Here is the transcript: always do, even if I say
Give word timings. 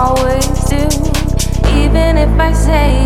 always 0.00 0.46
do, 0.64 0.86
even 1.76 2.16
if 2.16 2.32
I 2.40 2.52
say 2.54 2.99